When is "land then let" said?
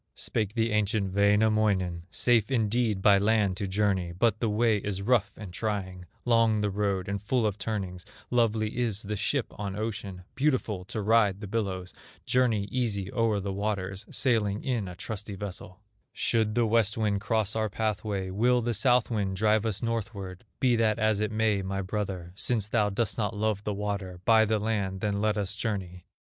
24.57-25.37